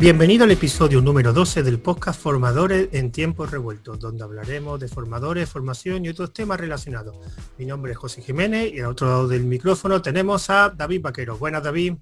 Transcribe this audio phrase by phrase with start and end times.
[0.00, 5.50] Bienvenido al episodio número 12 del podcast Formadores en tiempos revueltos, donde hablaremos de formadores,
[5.50, 7.18] formación y otros temas relacionados.
[7.58, 11.36] Mi nombre es José Jiménez y al otro lado del micrófono tenemos a David Vaquero.
[11.36, 11.96] Buenas, David.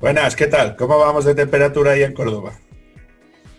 [0.00, 0.74] Buenas, ¿qué tal?
[0.74, 2.58] ¿Cómo vamos de temperatura ahí en Córdoba?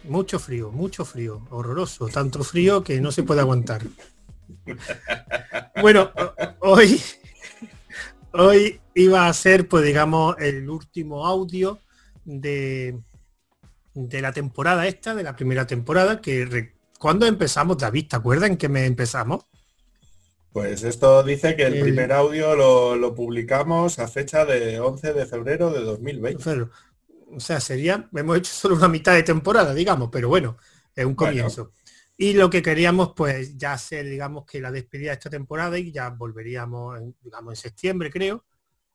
[0.03, 3.81] Mucho frío, mucho frío, horroroso, tanto frío que no se puede aguantar.
[5.81, 6.11] Bueno,
[6.59, 7.01] hoy,
[8.33, 11.79] hoy iba a ser, pues digamos, el último audio
[12.25, 12.99] de,
[13.93, 18.57] de la temporada esta, de la primera temporada, que cuando empezamos, David, ¿te acuerdas en
[18.57, 19.45] qué me empezamos?
[20.53, 25.71] Pues esto dice que el, primer audio lo, publicamos a fecha de 11 de febrero
[25.71, 26.69] de 2020.
[27.35, 30.57] O sea, sería, hemos hecho solo una mitad de temporada, digamos, pero bueno,
[30.95, 31.71] es un comienzo.
[32.15, 35.91] Y lo que queríamos, pues, ya hacer, digamos, que la despedida de esta temporada y
[35.91, 38.45] ya volveríamos, digamos, en septiembre, creo.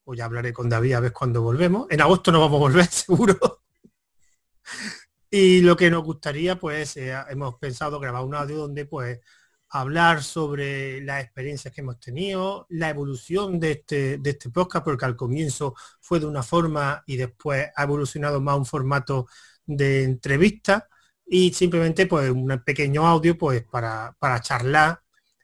[0.05, 1.89] O ya hablaré con David a ver cuándo volvemos.
[1.91, 3.62] En agosto no vamos a volver, seguro.
[5.31, 9.21] Y lo que nos gustaría, pues, eh, hemos pensado grabar un audio donde, pues,
[9.71, 15.17] hablar sobre las experiencias que hemos tenido, la evolución de este, este podcast, porque al
[15.17, 19.27] comienzo fue de una forma y después ha evolucionado más un formato
[19.67, 20.89] de entrevista
[21.27, 25.03] y simplemente pues un pequeño audio pues para, para charlar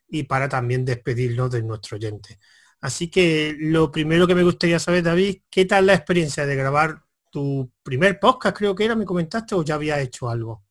[0.09, 2.39] y para también despedirnos de nuestro oyente.
[2.81, 7.03] Así que lo primero que me gustaría saber, David, ¿qué tal la experiencia de grabar
[7.35, 10.65] tu primer podcast, creo que era, me comentaste, o ya había hecho algo?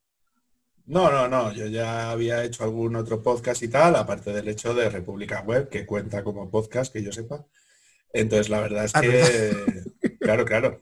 [0.85, 4.73] No, no, no, yo ya había hecho algún otro podcast y tal, aparte del hecho
[4.73, 7.45] de República Web, que cuenta como podcast, que yo sepa.
[8.13, 10.81] Entonces, la verdad es ah, que, claro, claro,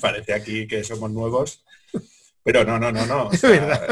[0.00, 1.64] parece aquí que somos nuevos
[2.42, 3.30] pero no, no, no, no.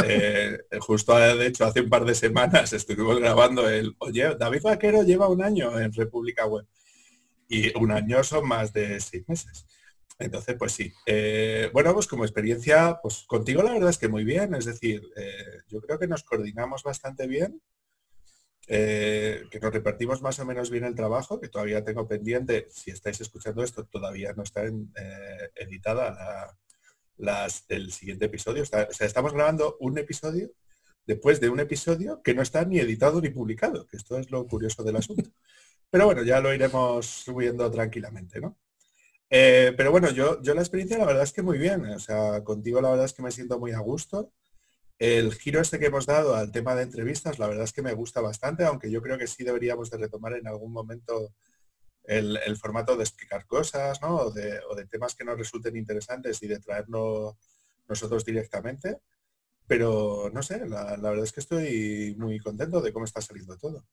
[0.05, 5.03] Eh, justo de hecho hace un par de semanas estuvimos grabando el, oye, David Vaquero
[5.03, 6.66] lleva un año en República Web.
[7.49, 9.66] Y un año son más de seis meses.
[10.20, 10.92] Entonces, pues sí.
[11.06, 14.54] Eh, bueno, pues como experiencia, pues contigo la verdad es que muy bien.
[14.54, 17.60] Es decir, eh, yo creo que nos coordinamos bastante bien.
[18.66, 23.20] que nos repartimos más o menos bien el trabajo, que todavía tengo pendiente, si estáis
[23.20, 24.62] escuchando esto, todavía no está
[25.56, 26.56] editada
[27.16, 28.62] la, el siguiente episodio.
[28.62, 30.52] o sea, estamos grabando un episodio
[31.06, 34.47] después de un episodio que no está ni editado ni publicado, que esto es lo
[34.47, 35.31] curioso del asunto.
[35.91, 38.56] Pero bueno, ya lo iremos subiendo tranquilamente, ¿no?
[39.30, 41.84] Eh, pero bueno, yo, yo la experiencia la verdad es que muy bien.
[41.86, 44.32] O sea, contigo la verdad es que me siento muy a gusto.
[44.98, 47.94] El giro este que hemos dado al tema de entrevistas, la verdad es que me
[47.94, 51.32] gusta bastante, aunque yo creo que sí deberíamos de retomar en algún momento
[52.04, 54.16] el, formato de explicar cosas, ¿no?
[54.16, 57.36] O de, temas que nos resulten interesantes y de traernos
[57.88, 58.98] nosotros directamente.
[59.66, 63.56] Pero no sé, la, la, verdad es que estoy muy contento de cómo está saliendo
[63.56, 63.86] todo.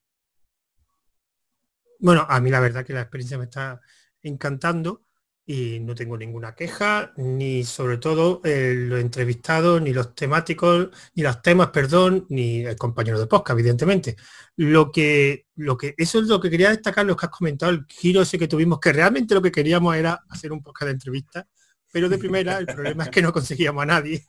[2.00, 3.80] Bueno, a mí la verdad que la experiencia me está
[4.22, 5.07] encantando
[5.50, 11.22] y no tengo ninguna queja, ni sobre todo eh, los entrevistados, ni los temáticos, ni
[11.22, 14.14] los temas, perdón, ni el compañero de podcast, evidentemente.
[14.56, 17.86] Lo que, lo que, eso es lo que quería destacar, lo que has comentado, el
[17.88, 21.48] giro ese que tuvimos, que realmente lo que queríamos era hacer un podcast de entrevista,
[21.90, 24.26] pero de primera el problema es que no conseguíamos a nadie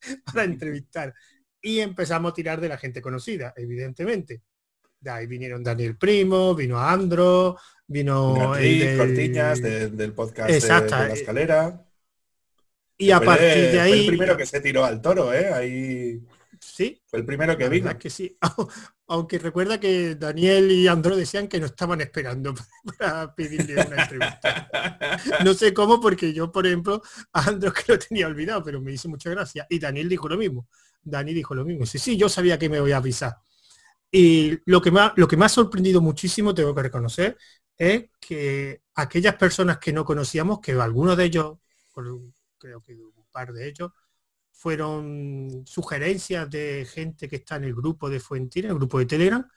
[0.24, 1.14] para entrevistar.
[1.62, 4.42] Y empezamos a tirar de la gente conocida, evidentemente.
[5.00, 7.56] De ahí vinieron Daniel Primo, vino Andro,
[7.86, 11.86] vino el Cortiñas del podcast de, la eh, escalera.
[12.98, 13.92] Y a partir de ahí.
[13.92, 15.52] Fue el primero que se tiró al toro, ¿eh?
[15.52, 16.20] Ahí.
[16.60, 17.02] Sí.
[17.06, 17.98] Fue el primero que vino.
[17.98, 18.36] que sí.
[19.06, 22.54] Aunque recuerda que Daniel y Andro decían que no estaban esperando
[22.98, 24.68] para pedirle una entrevista.
[25.44, 28.92] No sé cómo, porque yo, por ejemplo, a Andro que lo tenía olvidado, pero me
[28.92, 29.66] hizo mucha gracia.
[29.70, 30.68] Y Daniel dijo lo mismo.
[31.02, 31.86] Dani dijo lo mismo.
[31.86, 33.36] Sí, sí, yo sabía que me voy a avisar.
[34.10, 37.38] Y lo que, más, lo que me ha sorprendido muchísimo, tengo que reconocer,
[37.76, 41.58] es que aquellas personas que no conocíamos, que algunos de ellos,
[42.58, 43.92] creo que un par de ellos,
[44.52, 49.48] fueron sugerencias de gente que está en el grupo de Fuentina, el grupo de Telegram,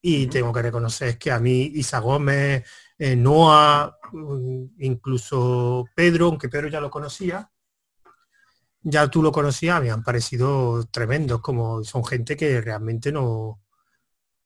[0.00, 2.64] y tengo que reconocer que a mí Isa Gómez,
[2.98, 3.96] eh, Noah,
[4.78, 7.50] incluso Pedro, aunque Pedro ya lo conocía,
[8.82, 13.60] ya tú lo conocías, me han parecido tremendos, como son gente que realmente no,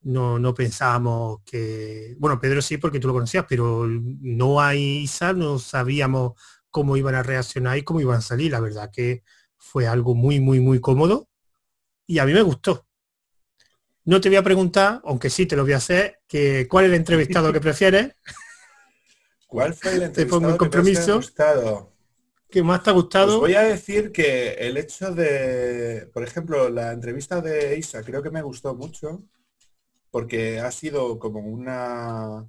[0.05, 5.33] no, no pensábamos que, bueno, Pedro sí porque tú lo conocías, pero no hay Isa,
[5.33, 6.33] no sabíamos
[6.71, 8.51] cómo iban a reaccionar y cómo iban a salir.
[8.51, 9.23] La verdad que
[9.57, 11.29] fue algo muy, muy, muy cómodo
[12.07, 12.87] y a mí me gustó.
[14.05, 16.91] No te voy a preguntar, aunque sí te lo voy a hacer, que cuál es
[16.91, 18.17] el entrevistado que prefieres.
[19.47, 21.21] ¿Cuál fue el entrevistado te pongo el compromiso.
[22.51, 23.41] Que, más te ha gustado?
[23.41, 28.31] voy a decir que el hecho de, por ejemplo, la entrevista de Isa creo que
[28.31, 29.25] me gustó mucho
[30.13, 32.47] porque ha sido como una,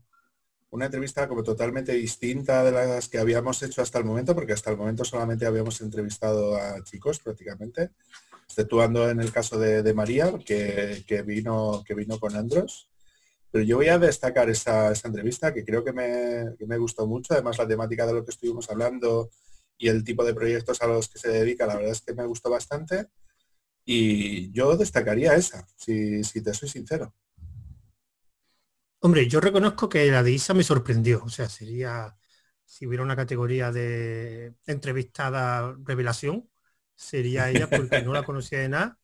[0.70, 4.70] una entrevista como totalmente distinta de las que habíamos hecho hasta el momento, porque hasta
[4.70, 7.92] el momento solamente habíamos entrevistado a chicos prácticamente,
[8.46, 12.90] exceptuando en el caso de, María, que, vino, que vino con Andros.
[13.50, 17.34] Pero yo voy a destacar esa, entrevista que creo que me, que me, gustó mucho,
[17.34, 19.30] además la temática de lo que estuvimos hablando
[19.78, 22.26] y el tipo de proyectos a los que se dedica, la verdad es que me
[22.26, 23.08] gustó bastante.
[23.86, 27.14] Y yo destacaría esa, si, si te soy sincero.
[29.06, 31.22] Hombre, yo reconozco que la de Isa me sorprendió.
[31.26, 32.16] O sea, sería,
[32.64, 36.50] si hubiera una categoría de entrevistada revelación,
[36.96, 39.00] sería ella porque no la conocía de nada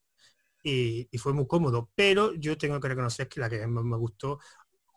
[0.63, 1.91] y, fue muy cómodo.
[1.95, 4.39] Pero yo tengo que reconocer que la que más me gustó,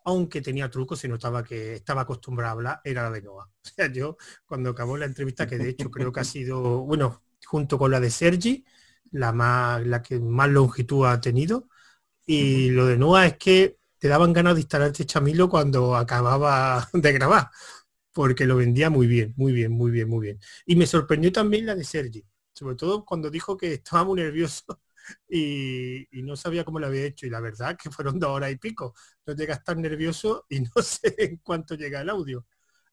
[0.05, 3.49] aunque tenía trucos, y notaba que estaba acostumbrada a hablar, era la de Noah.
[3.65, 4.15] O sea, yo
[4.45, 7.99] cuando acabó la entrevista, que de hecho creo que ha sido, bueno, junto con la
[7.99, 8.63] de Sergi,
[9.11, 11.67] la, más, la que más longitud ha tenido.
[12.25, 17.13] Y lo de Noah es que te daban ganas de instalarte Chamilo cuando acababa de
[17.13, 17.49] grabar,
[18.11, 20.39] porque lo vendía muy bien, muy bien, muy bien, muy bien.
[20.65, 22.21] Y me sorprendió también la de Sergi,
[22.53, 24.81] sobre todo cuando dijo que estaba muy nervioso
[25.29, 27.25] y, no sabía cómo lo había hecho.
[27.27, 28.93] Y la verdad que fueron dos horas y pico.
[29.25, 32.45] No llega a estar nervioso y no sé en cuánto llega el audio.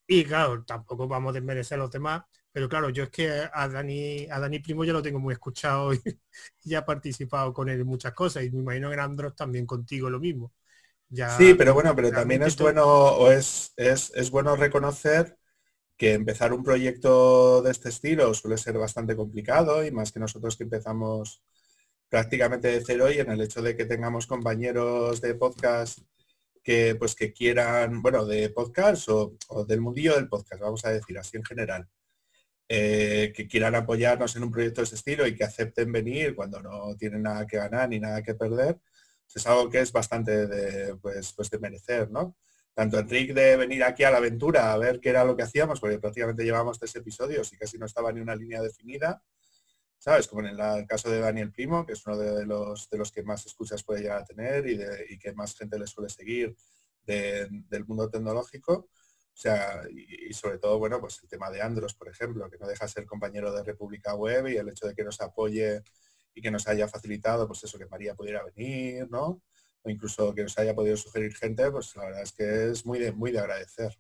[0.06, 2.22] Y claro, tampoco vamos a desmerecer a los demás,
[2.52, 5.92] pero claro, yo es que a Dani, a Dani Primo ya lo tengo muy escuchado
[5.92, 6.00] y,
[6.62, 8.44] ya he participado con él en muchas cosas.
[8.44, 10.52] Y me imagino que Andros también contigo lo mismo
[11.36, 15.36] sí, pero bueno, pero también es bueno o es, es, bueno reconocer
[15.96, 20.56] que empezar un proyecto de este estilo suele ser bastante complicado y más que nosotros
[20.56, 21.42] que empezamos
[22.08, 25.98] prácticamente de cero y en el hecho de que tengamos compañeros de podcast
[26.62, 29.36] que pues que quieran, bueno, de podcast o,
[29.66, 31.88] del mundillo del podcast, vamos a decir así en general,
[32.68, 36.60] eh, que quieran apoyarnos en un proyecto de ese estilo y que acepten venir cuando
[36.62, 38.78] no tienen nada que ganar ni nada que perder,
[39.38, 42.36] es algo que es bastante de, pues, pues de merecer, ¿no?
[42.74, 45.80] Tanto Enrique de venir aquí a la aventura a ver qué era lo que hacíamos,
[45.80, 49.22] porque prácticamente llevamos tres episodios y casi no estaba ni una línea definida,
[49.98, 50.28] ¿sabes?
[50.28, 53.22] Como en el caso de Daniel Primo, que es uno de los, de los que
[53.22, 56.56] más escuchas puede llegar a tener y, de, y que más gente le suele seguir
[57.04, 58.88] del mundo tecnológico.
[59.32, 62.66] O sea, y, sobre todo, bueno, pues el tema de Andros, por ejemplo, que no
[62.66, 65.82] deja de ser compañero de República Web y el hecho de que nos apoye
[66.34, 69.42] y que nos haya facilitado, pues eso, que María pudiera venir, ¿no?
[69.82, 72.98] O incluso que nos haya podido sugerir gente, pues la verdad es que es muy
[72.98, 73.98] de, muy de agradecer.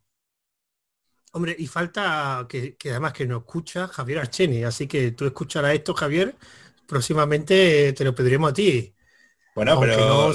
[1.32, 5.94] Hombre, y falta que, además que nos escucha Javier Archeni, así que tú escucharás esto,
[5.94, 6.34] Javier,
[6.86, 8.94] próximamente te lo pediremos a ti.
[9.54, 10.32] Bueno, pero,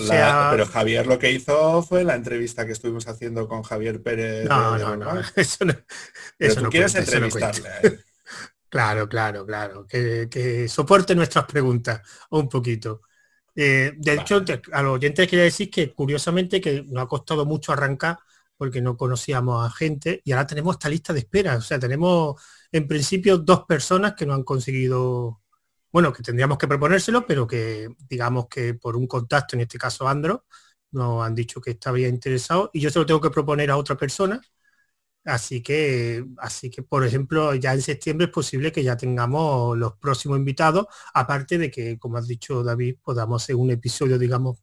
[0.51, 4.47] pero, Javier lo que hizo fue la entrevista que estuvimos haciendo con Javier Pérez.
[4.47, 5.73] No, no, no, eso no.
[6.37, 8.04] Eso tú quieres entrevistarle.
[8.75, 9.87] Claro, claro, claro.
[9.87, 12.01] Que, soporte nuestras preguntas
[12.31, 13.03] un poquito.
[13.55, 14.43] Eh, de hecho,
[14.73, 18.17] a los oyentes quería decir que curiosamente que nos ha costado mucho arrancar
[18.57, 21.55] porque no conocíamos a gente y ahora tenemos esta lista de espera.
[21.55, 25.41] O sea, tenemos en principio dos personas que no han conseguido,
[25.89, 30.05] bueno, que tendríamos que proponérselo, pero que digamos que por un contacto, en este caso
[30.05, 30.45] Andro,
[30.91, 33.95] nos han dicho que estaba interesado y yo se lo tengo que proponer a otra
[33.95, 34.41] persona
[35.25, 39.93] Así que, así que, por ejemplo, ya en septiembre es posible que ya tengamos los
[39.93, 40.85] próximos invitados,
[41.15, 44.59] aparte de que, como has dicho David, podamos hacer un episodio, digamos,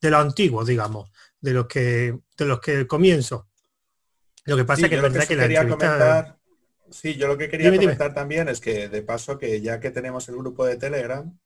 [0.00, 1.10] de lo antiguo, digamos,
[1.40, 3.48] de los que, de los que comienzo.
[4.44, 6.36] Lo que pasa es que es verdad que, la entrevista...
[6.90, 10.28] Sí, yo lo que quería comentar también es que de paso que ya que tenemos
[10.28, 11.38] el grupo de Telegram,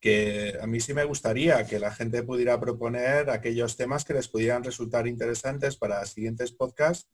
[0.00, 4.28] que a mí sí me gustaría que la gente pudiera proponer aquellos temas que les
[4.28, 7.08] pudieran resultar interesantes para siguientes podcasts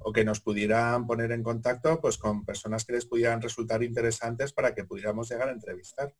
[0.00, 4.52] o que nos pudieran poner en contacto pues, con personas que les pudieran resultar interesantes
[4.52, 6.14] para que pudiéramos llegar a entrevistar.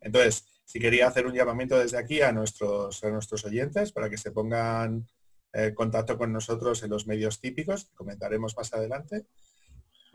[0.00, 4.16] Entonces, si quería hacer un llamamiento desde aquí a nuestros, a nuestros oyentes para que
[4.16, 5.06] se pongan
[5.52, 9.26] en contacto con nosotros en los medios típicos, que comentaremos más adelante,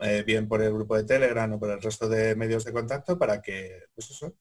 [0.00, 3.18] eh, bien por el grupo de Telegram o por el resto de medios de contacto,
[3.18, 4.34] para que, pues eso,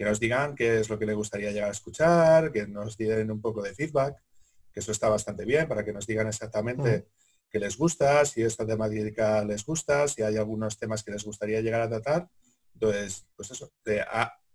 [0.00, 3.30] que nos digan qué es lo que les gustaría llegar a escuchar, que nos den
[3.30, 4.16] un poco de feedback,
[4.72, 7.02] que eso está bastante bien para que nos digan exactamente mm.
[7.50, 11.60] qué les gusta, si esta temática les gusta, si hay algunos temas que les gustaría
[11.60, 12.30] llegar a tratar.
[12.72, 14.02] Entonces, pues eso, de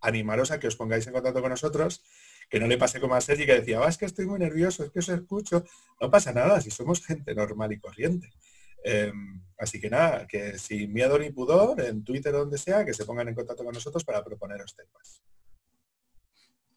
[0.01, 2.01] animaros a que os pongáis en contacto con nosotros,
[2.49, 4.83] que no le pase como a Sergi que decía, ah, es que estoy muy nervioso,
[4.83, 5.63] es que os escucho.
[6.01, 8.31] No pasa nada, si somos gente normal y corriente.
[8.83, 12.95] Em, así que nada, que sin miedo ni pudor, en Twitter o donde sea, que
[12.95, 15.21] se pongan en contacto con nosotros para proponeros temas.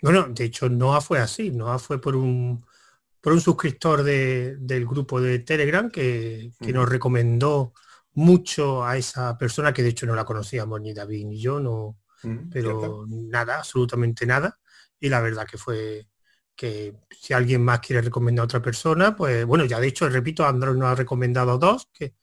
[0.00, 1.50] Bueno, de hecho, Noah fue así.
[1.50, 2.64] Noah fue por un,
[3.20, 7.72] por un suscriptor del grupo de Telegram que, nos recomendó
[8.14, 11.98] mucho a esa persona que de hecho no la conocíamos ni David ni yo, no,
[12.50, 14.58] pero nada, absolutamente nada.
[15.00, 16.08] Y la verdad que fue
[16.56, 20.44] que si alguien más quiere recomendar a otra persona, pues bueno, ya de hecho, repito,
[20.44, 22.14] Android nos ha recomendado dos, que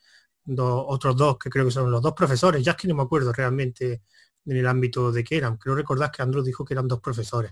[0.58, 3.32] otros dos que creo que son los dos profesores, ya es que no me acuerdo
[3.32, 4.02] realmente
[4.46, 5.58] en el ámbito de qué eran.
[5.58, 7.52] Creo recordar que Android dijo que eran dos profesores,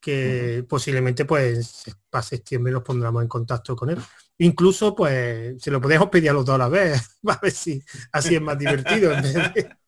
[0.00, 3.98] que posiblemente pues para septiembre nos pondremos en contacto con él.
[4.38, 7.82] Incluso pues se lo podemos pedir a los dos a la vez, a ver si
[8.12, 9.12] así es más divertido.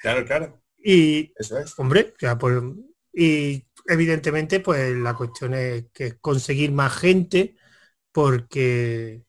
[0.00, 0.62] Claro, claro.
[0.78, 1.76] Y, Eso es.
[1.76, 2.62] hombre, ya, pues,
[3.12, 7.56] y evidentemente, pues la cuestión es que conseguir más gente,
[8.12, 9.24] porque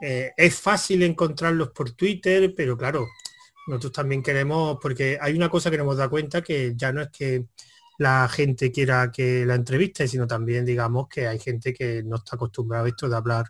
[0.00, 3.06] eh, es fácil encontrarlos por Twitter, pero claro,
[3.66, 7.02] nosotros también queremos, porque hay una cosa que nos hemos dado cuenta que ya no
[7.02, 7.46] es que
[7.98, 12.36] la gente quiera que la entreviste, sino también digamos que hay gente que no está
[12.36, 13.46] acostumbrada a esto de hablar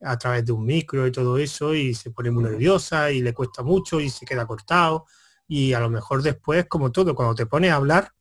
[0.00, 3.32] a través de un micro y todo eso y se pone muy nerviosa y le
[3.34, 5.06] cuesta mucho y se queda cortado.
[5.46, 8.12] Y a lo mejor después, como todo, cuando te pones a hablar,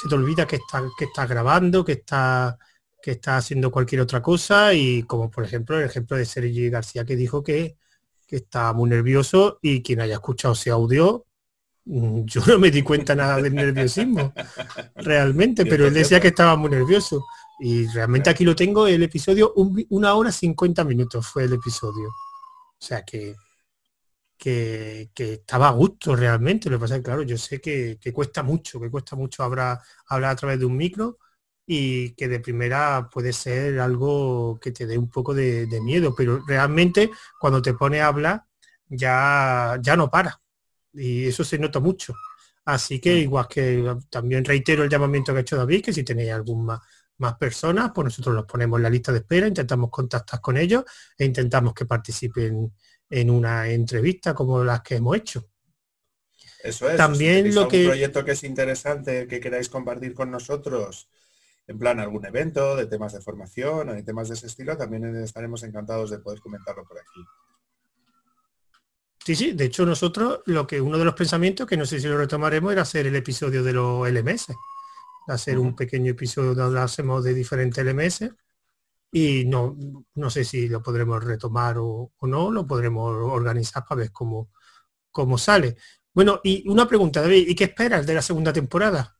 [0.00, 2.56] se te olvida que estás que estás grabando, que estás
[3.02, 7.04] que está haciendo cualquier otra cosa y como por ejemplo el ejemplo de Sergi García
[7.04, 7.76] que dijo que,
[8.26, 11.26] que está muy nervioso y quien haya escuchado ese audio
[11.84, 14.32] yo no me di cuenta nada del nerviosismo
[14.94, 17.24] realmente pero él decía que estaba muy nervioso.
[17.60, 22.08] Y realmente aquí lo tengo el episodio una hora 50 minutos fue el episodio.
[22.08, 23.36] O sea que
[24.42, 26.68] que, estaba a gusto realmente.
[26.68, 29.80] Lo que pasa es que, claro, yo sé que, cuesta mucho, que cuesta mucho hablar,
[30.08, 31.18] hablar a través de un micro
[31.66, 36.42] y que de primera puede ser algo que te dé un poco de, miedo, pero
[36.46, 37.10] realmente
[37.40, 38.44] cuando te pone a hablar
[38.88, 40.41] ya, ya no para
[40.92, 42.14] y eso se nota mucho.
[42.64, 46.30] Así que igual que también reitero el llamamiento que ha hecho David, que si tenéis
[46.30, 46.80] algún más,
[47.18, 50.84] más personas, pues nosotros los ponemos en la lista de espera, intentamos contactar con ellos
[51.18, 52.72] e intentamos que participen
[53.10, 55.48] en una entrevista como las que hemos hecho.
[56.62, 56.96] Eso es.
[56.96, 57.86] También lo que...
[57.86, 61.08] proyecto que es interesante que queráis compartir con nosotros,
[61.66, 65.16] en plan algún evento de temas de formación o de temas de ese estilo, también
[65.16, 67.20] estaremos encantados de poder comentarlo por aquí.
[69.24, 72.08] Sí, sí, de hecho nosotros lo que uno de los pensamientos, que no sé si
[72.08, 74.48] lo retomaremos, era hacer el episodio de los LMS.
[75.28, 78.30] Hacer un pequeño episodio donde hablásemos de diferentes LMS
[79.12, 79.76] y no,
[80.14, 84.50] no sé si lo podremos retomar o, no, lo podremos organizar para ver cómo,
[85.10, 85.76] cómo sale.
[86.14, 89.18] Bueno, y una pregunta, David, ¿y qué esperas de la segunda temporada?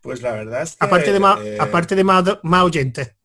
[0.00, 0.84] Pues la verdad es que...
[0.84, 2.24] Aparte de más, eh, aparte de más,
[2.62, 3.15] oyentes.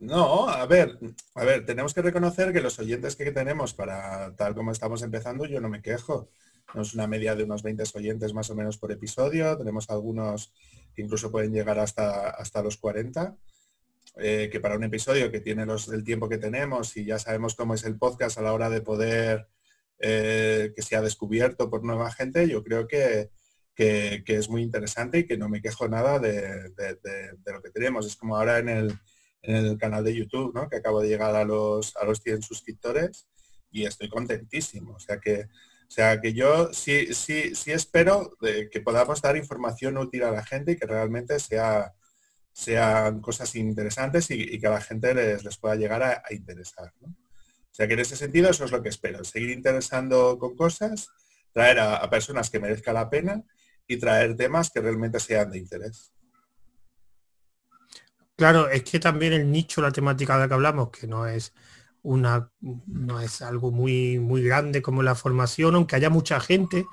[0.00, 0.98] No, a ver,
[1.34, 5.44] a ver, tenemos que reconocer que los oyentes que tenemos para tal como estamos empezando,
[5.44, 6.30] yo no me quejo.
[6.66, 10.52] Tenemos una media de unos 20 oyentes más o menos por episodio, tenemos algunos
[10.94, 13.36] que incluso pueden llegar hasta, hasta los 40.
[14.16, 17.54] Eh, que para un episodio que tiene los, el tiempo que tenemos y ya sabemos
[17.54, 19.46] cómo es el podcast a la hora de poder
[20.00, 23.30] eh, que sea descubierto por nueva gente, yo creo que,
[23.76, 26.72] es muy interesante y que no me quejo nada de,
[27.46, 28.06] lo que tenemos.
[28.06, 28.98] Es como ahora en el,
[29.78, 30.68] canal de YouTube, ¿no?
[30.68, 33.26] que acabo de llegar a los, a los 100 suscriptores
[33.70, 34.94] y estoy contentísimo.
[34.94, 39.98] O sea que, o sea que yo sí, sí, sí espero que podamos dar información
[39.98, 41.94] útil a la gente y que realmente sea
[42.52, 46.92] sean cosas interesantes y, que a la gente les, les pueda llegar a, interesar.
[47.00, 51.08] O sea que en ese sentido eso es lo que espero, seguir interesando con cosas,
[51.52, 53.42] traer a, personas que merezca la pena
[53.86, 56.12] y traer temas que realmente sean de interés.
[58.40, 61.52] Claro, es que también el nicho, la temática de la que hablamos, que no es
[62.02, 66.86] una no es algo muy muy grande como la formación, aunque haya mucha gente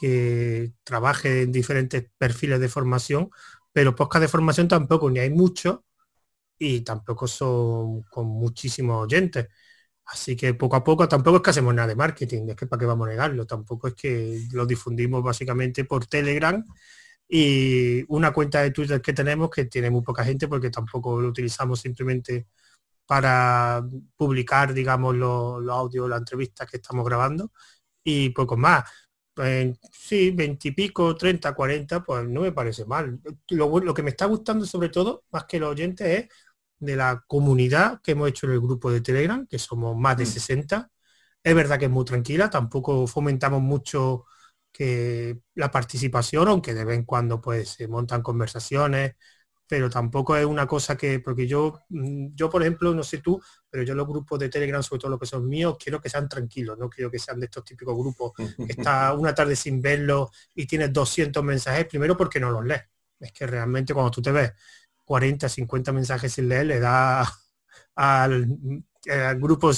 [0.00, 3.30] que trabaje en diferentes perfiles de formación,
[3.72, 5.84] pero podcast de formación tampoco, ni hay mucho
[6.58, 9.48] y tampoco son con muchísimos oyentes.
[10.06, 12.80] Así que poco a poco tampoco es que hacemos nada de marketing, es que para
[12.80, 16.64] qué vamos a negarlo, tampoco es que lo difundimos básicamente por Telegram
[17.34, 21.28] y una cuenta de Twitter que tenemos que tiene muy poca gente porque tampoco lo
[21.28, 22.48] utilizamos simplemente
[23.06, 23.82] para
[24.16, 27.50] publicar, digamos, los, audios, las entrevistas que estamos grabando
[28.04, 28.84] y poco más
[29.90, 33.18] sí, 20 y pico, 30, 40, pues no me parece mal.
[33.48, 36.28] Lo, lo, que me está gustando sobre todo, más que los oyentes, es
[36.78, 40.26] de la comunidad que hemos hecho en el grupo de Telegram, que somos más de
[40.26, 40.78] 60.
[40.78, 40.90] Mm.
[41.44, 44.26] Es verdad que es muy tranquila, tampoco fomentamos mucho
[44.72, 49.14] que la participación, aunque de vez en cuando pues se montan conversaciones,
[49.72, 53.40] pero tampoco es una cosa que, porque yo, mm, yo por ejemplo, no sé tú,
[53.70, 56.28] pero yo los grupos de Telegram, sobre todo los que son míos, quiero que sean
[56.28, 58.32] tranquilos, no quiero que sean de estos típicos grupos
[58.68, 62.82] que está una tarde sin verlo y tienes 200 mensajes, primero porque no los lees.
[63.18, 64.52] Es que realmente cuando tú te ves
[65.06, 67.26] 40, 50 mensajes sin leer, le da
[67.94, 68.46] al,
[69.38, 69.70] grupo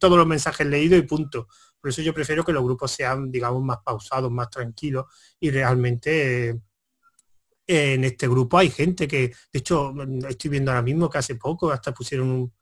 [0.00, 1.48] todos los mensajes leídos y punto.
[1.80, 5.06] Por eso yo prefiero que los grupos sean, digamos, más pausados, más tranquilos
[5.38, 6.60] y realmente
[7.66, 9.94] en este grupo hay gente que, de hecho,
[10.28, 12.52] estoy viendo ahora mismo que hace poco hasta pusieron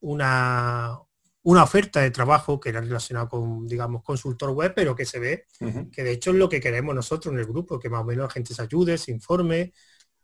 [0.00, 0.98] una,
[1.42, 5.46] una oferta de trabajo que era relacionada con, digamos, consultor web, pero que se ve
[5.92, 8.24] que de hecho es lo que queremos nosotros en el grupo, que más o menos
[8.24, 9.72] la gente se ayude, se informe.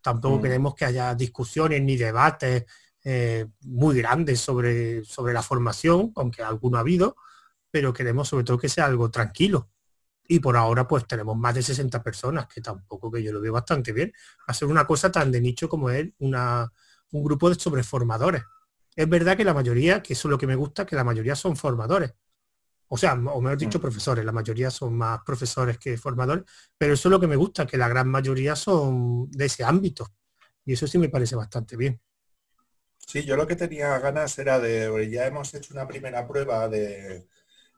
[0.01, 0.43] Tampoco mm.
[0.43, 2.65] queremos que haya discusiones ni debates
[3.05, 7.17] eh, muy grandes sobre, sobre la formación, aunque alguno ha habido,
[7.73, 9.71] pero queremos sobre todo que sea algo tranquilo.
[10.29, 13.53] Y por ahora pues tenemos más de 60 personas, que tampoco que yo lo veo
[13.53, 14.13] bastante bien.
[14.47, 16.71] Hacer una cosa tan de nicho como es una,
[17.11, 18.43] un grupo de sobreformadores.
[18.95, 21.35] Es verdad que la mayoría, que eso es lo que me gusta, que la mayoría
[21.35, 22.13] son formadores.
[22.89, 24.23] O sea, o mejor dicho, profesores.
[24.23, 26.45] La mayoría son más profesores que formadores.
[26.77, 30.13] Pero eso es lo que me gusta, que la gran mayoría son de ese ámbito.
[30.67, 31.99] Y eso sí me parece bastante bien.
[32.99, 37.27] Sí, yo lo que tenía ganas era de, ya hemos hecho una primera prueba de,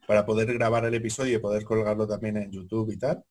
[0.06, 3.24] para poder grabar el episodio y poder colgarlo también en YouTube y tal,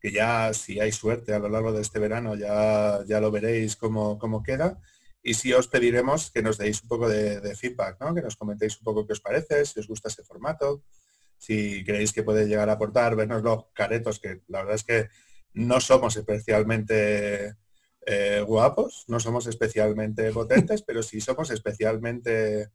[0.00, 3.76] que ya si hay suerte a lo largo de este verano ya, ya lo veréis
[3.76, 4.80] cómo, cómo queda.
[5.22, 8.14] Y sí os pediremos que nos deis un poco de, feedback, ¿no?
[8.14, 10.82] que nos comentéis un poco qué os parece, si os gusta ese formato,
[11.36, 15.08] si creéis que puede llegar a aportar, vernos los caretos, que la verdad es que
[15.52, 17.56] no somos especialmente
[18.06, 22.70] eh, guapos, no somos especialmente potentes, pero sí somos especialmente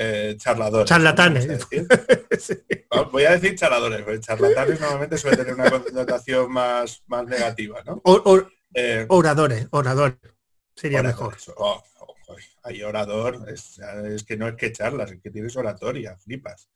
[0.00, 0.88] eh, charladores.
[0.88, 1.48] Charlatanes.
[3.10, 8.00] Voy a decir charladores, porque charlatanes normalmente suele tener una connotación más, más negativa, ¿no?
[8.72, 10.16] Eh, oradores, oradores.
[10.76, 11.36] Sería mejor.
[11.56, 11.82] Oh,
[12.62, 13.80] hay orador, es,
[14.22, 16.68] que no es que charlas, es que tienes oratoria, flipas.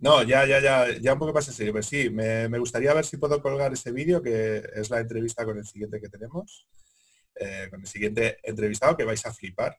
[0.00, 1.72] No, ya, ya, ya, ya un poco más en serio.
[1.72, 5.56] Pues sí, me, gustaría ver si puedo colgar ese vídeo, que es la entrevista con
[5.56, 6.66] el siguiente que tenemos,
[7.36, 9.78] eh, con el siguiente entrevistado que vais a flipar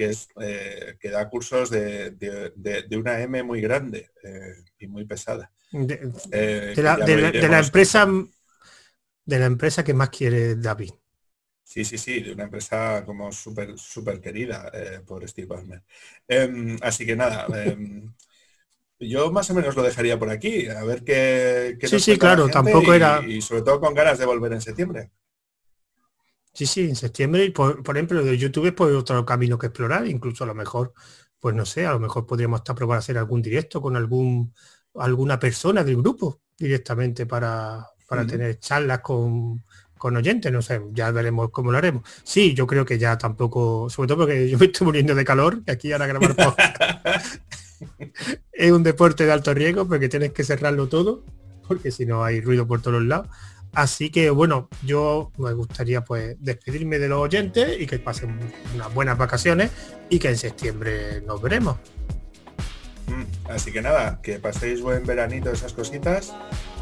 [0.00, 2.16] que es eh, que da cursos de,
[2.92, 5.52] una M muy grande eh, y muy pesada.
[5.70, 6.94] De, eh, la,
[7.60, 8.08] empresa
[9.26, 10.92] de la empresa que más quiere David.
[11.62, 14.72] Sí, sí, sí, de una empresa como súper súper querida
[15.06, 15.82] por Steve Ballmer.
[16.26, 18.10] Em, así que nada, em,
[18.98, 21.76] yo más o menos lo dejaría por aquí, a ver qué...
[21.82, 23.22] sí, sí, claro, tampoco era...
[23.26, 25.10] Y sobre todo con ganas de volver en septiembre.
[26.52, 30.06] Sí, sí, en septiembre, por, por ejemplo, de YouTube es pues otro camino que explorar,
[30.06, 30.92] incluso a lo mejor,
[31.38, 34.52] pues no sé, a lo mejor podríamos hasta probar a hacer algún directo con algún
[34.96, 39.64] alguna persona del grupo directamente para, para tener charlas con,
[39.96, 42.02] con oyentes, no sé, ya veremos cómo lo haremos.
[42.24, 45.64] Sí, yo creo que ya tampoco, sobre todo porque yo me estoy muriendo de calor,
[45.64, 46.34] que aquí ahora grabar
[48.52, 51.24] es un deporte de alto riesgo porque tienes que cerrarlo todo,
[51.66, 53.28] porque si no hay ruido por todos lados.
[53.72, 58.38] Así que bueno, yo me gustaría pues despedirme de los oyentes y que pasen
[58.74, 59.70] unas buenas vacaciones
[60.08, 61.76] y que en septiembre nos veremos.
[63.06, 66.34] Mm, así que nada, que paséis buen veranito esas cositas.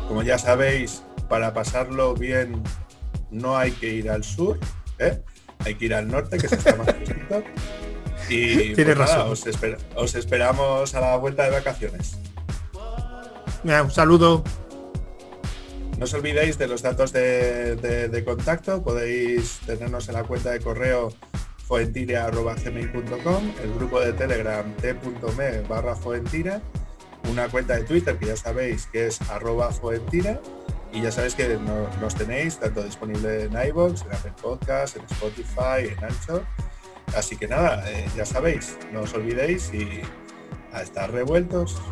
[0.07, 2.63] Como ya sabéis, para pasarlo bien
[3.31, 4.59] no hay que ir al sur,
[4.99, 5.23] ¿eh?
[5.59, 7.43] hay que ir al norte, que se está más fresquito.
[8.31, 9.33] Y pues razón.
[9.97, 12.19] os, esperamos a la vuelta de vacaciones.
[13.65, 14.45] un saludo.
[15.99, 21.13] No os olvidéis de los datos de, contacto, podéis tenernos en la cuenta de correo
[21.67, 26.61] foentire.gmail.com, el grupo de Telegram t.me barra foentire,
[27.29, 30.39] una cuenta de Twitter que ya sabéis que es arroba foentire
[30.93, 31.59] y ya sabéis que
[32.01, 36.45] nos tenéis tanto disponible en iVoox, en Apple Podcast, en Spotify, en Ancho.
[37.17, 40.03] Así que nada, eh, ya sabéis, no os olvidéis y
[40.73, 41.83] a estar revueltos.